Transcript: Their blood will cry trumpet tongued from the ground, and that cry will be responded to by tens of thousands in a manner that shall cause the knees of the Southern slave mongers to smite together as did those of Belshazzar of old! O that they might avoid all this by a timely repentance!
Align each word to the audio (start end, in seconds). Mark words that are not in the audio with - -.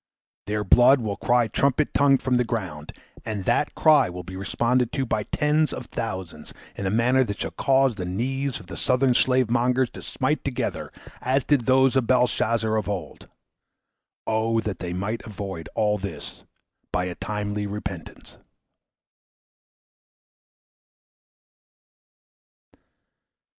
Their 0.47 0.63
blood 0.63 1.01
will 1.01 1.15
cry 1.15 1.47
trumpet 1.47 1.93
tongued 1.93 2.23
from 2.23 2.37
the 2.37 2.43
ground, 2.43 2.91
and 3.23 3.45
that 3.45 3.75
cry 3.75 4.09
will 4.09 4.23
be 4.23 4.35
responded 4.35 4.91
to 4.93 5.05
by 5.05 5.21
tens 5.25 5.71
of 5.71 5.85
thousands 5.85 6.55
in 6.75 6.87
a 6.87 6.89
manner 6.89 7.23
that 7.23 7.39
shall 7.41 7.51
cause 7.51 7.93
the 7.93 8.03
knees 8.03 8.59
of 8.59 8.65
the 8.65 8.75
Southern 8.77 9.13
slave 9.13 9.51
mongers 9.51 9.91
to 9.91 10.01
smite 10.01 10.43
together 10.43 10.91
as 11.21 11.43
did 11.45 11.67
those 11.67 11.95
of 11.95 12.07
Belshazzar 12.07 12.75
of 12.75 12.89
old! 12.89 13.29
O 14.25 14.59
that 14.61 14.79
they 14.79 14.91
might 14.91 15.21
avoid 15.23 15.69
all 15.75 15.99
this 15.99 16.45
by 16.91 17.05
a 17.05 17.13
timely 17.13 17.67
repentance! 17.67 18.37